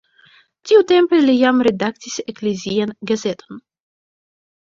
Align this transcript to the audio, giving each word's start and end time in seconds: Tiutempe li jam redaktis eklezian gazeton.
Tiutempe 0.69 1.19
li 1.25 1.35
jam 1.39 1.61
redaktis 1.67 2.15
eklezian 2.33 2.95
gazeton. 3.13 3.61